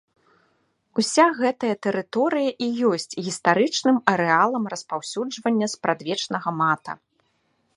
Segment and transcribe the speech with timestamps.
[1.01, 6.91] Уся гэтая тэрыторыя і ёсць гістарычным арэалам распаўсюджвання спрадвечнага мата.